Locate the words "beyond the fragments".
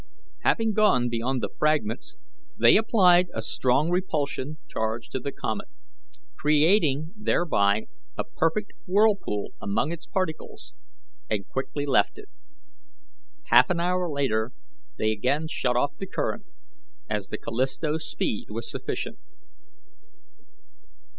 1.09-2.15